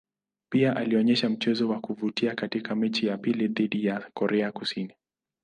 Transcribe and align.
Pia 0.49 0.75
alionyesha 0.75 1.29
mchezo 1.29 1.69
wa 1.69 1.79
kuvutia 1.79 2.35
katika 2.35 2.75
mechi 2.75 3.07
ya 3.07 3.17
pili 3.17 3.47
dhidi 3.47 3.85
ya 3.85 4.09
Korea 4.13 4.51
Kusini. 4.51 4.93